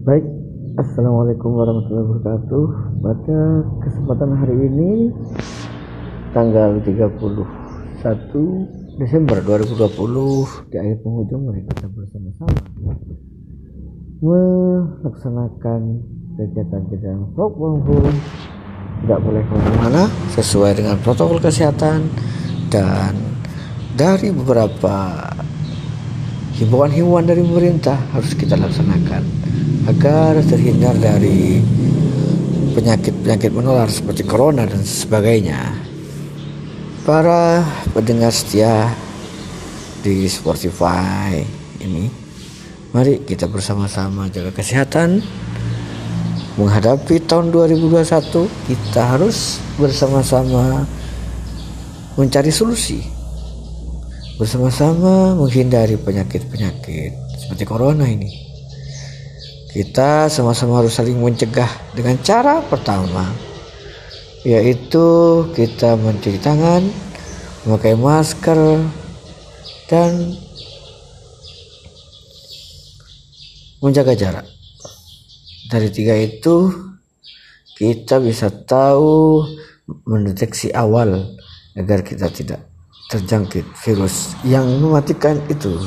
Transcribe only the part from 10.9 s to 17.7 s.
penghujung mari kita bersama-sama melaksanakan kegiatan-kegiatan vlog